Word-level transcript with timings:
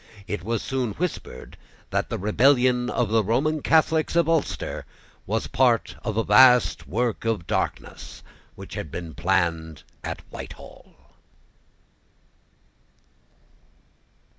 It 0.25 0.43
was 0.43 0.63
soon 0.63 0.93
whispered 0.93 1.57
that 1.91 2.09
the 2.09 2.17
rebellion 2.17 2.89
of 2.89 3.09
the 3.09 3.23
Roman 3.23 3.61
Catholics 3.61 4.15
of 4.15 4.27
Ulster 4.27 4.83
was 5.27 5.45
part 5.45 5.95
of 6.03 6.17
a 6.17 6.23
vast 6.23 6.87
work 6.87 7.23
of 7.23 7.45
darkness 7.45 8.23
which 8.55 8.73
had 8.73 8.89
been 8.89 9.13
planned 9.13 9.83
at 10.03 10.21
Whitehall. 10.31 10.95